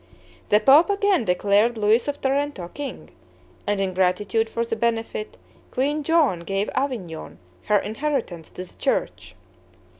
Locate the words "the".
0.49-0.59, 4.65-4.75, 8.65-8.75